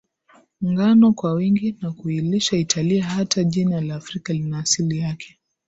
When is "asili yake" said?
4.59-5.39